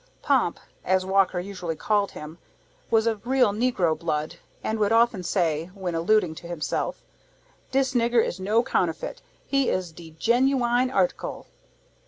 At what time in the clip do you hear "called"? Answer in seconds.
1.75-2.13